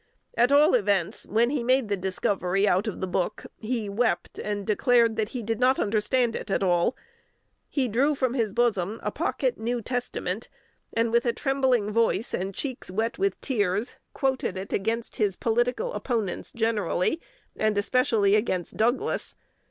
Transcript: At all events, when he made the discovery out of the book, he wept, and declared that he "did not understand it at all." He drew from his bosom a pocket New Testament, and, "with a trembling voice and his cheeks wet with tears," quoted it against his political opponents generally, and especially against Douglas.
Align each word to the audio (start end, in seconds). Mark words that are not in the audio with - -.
At 0.35 0.51
all 0.51 0.73
events, 0.73 1.27
when 1.27 1.51
he 1.51 1.63
made 1.63 1.87
the 1.87 1.95
discovery 1.95 2.67
out 2.67 2.87
of 2.87 3.01
the 3.01 3.07
book, 3.07 3.45
he 3.59 3.87
wept, 3.87 4.39
and 4.39 4.65
declared 4.65 5.15
that 5.15 5.29
he 5.29 5.43
"did 5.43 5.59
not 5.59 5.77
understand 5.77 6.35
it 6.35 6.49
at 6.49 6.63
all." 6.63 6.95
He 7.69 7.87
drew 7.87 8.15
from 8.15 8.33
his 8.33 8.51
bosom 8.51 8.99
a 9.03 9.11
pocket 9.11 9.59
New 9.59 9.79
Testament, 9.79 10.49
and, 10.91 11.11
"with 11.11 11.27
a 11.27 11.33
trembling 11.33 11.91
voice 11.93 12.33
and 12.33 12.55
his 12.55 12.59
cheeks 12.59 12.89
wet 12.89 13.19
with 13.19 13.39
tears," 13.41 13.93
quoted 14.11 14.57
it 14.57 14.73
against 14.73 15.17
his 15.17 15.35
political 15.35 15.93
opponents 15.93 16.51
generally, 16.51 17.21
and 17.55 17.77
especially 17.77 18.33
against 18.35 18.77
Douglas. 18.77 19.35